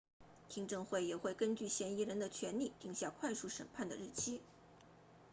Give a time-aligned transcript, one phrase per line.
[0.49, 4.41] 听证会也会根据嫌疑人的权利定下快速审判的日期